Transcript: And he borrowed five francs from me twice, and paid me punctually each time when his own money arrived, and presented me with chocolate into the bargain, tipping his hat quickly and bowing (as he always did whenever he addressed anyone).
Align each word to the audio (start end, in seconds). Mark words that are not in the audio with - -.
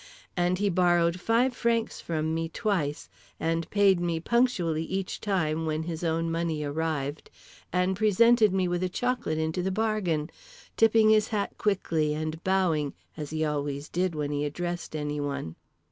And 0.35 0.57
he 0.57 0.67
borrowed 0.67 1.19
five 1.21 1.53
francs 1.55 2.01
from 2.01 2.33
me 2.33 2.49
twice, 2.49 3.07
and 3.39 3.69
paid 3.69 3.99
me 3.99 4.19
punctually 4.19 4.83
each 4.83 5.21
time 5.21 5.67
when 5.67 5.83
his 5.83 6.03
own 6.03 6.31
money 6.31 6.63
arrived, 6.63 7.29
and 7.71 7.95
presented 7.95 8.51
me 8.51 8.67
with 8.67 8.91
chocolate 8.91 9.37
into 9.37 9.61
the 9.61 9.69
bargain, 9.69 10.31
tipping 10.75 11.09
his 11.11 11.27
hat 11.27 11.55
quickly 11.59 12.15
and 12.15 12.43
bowing 12.43 12.95
(as 13.15 13.29
he 13.29 13.45
always 13.45 13.89
did 13.89 14.15
whenever 14.15 14.39
he 14.39 14.43
addressed 14.45 14.95
anyone). 14.95 15.55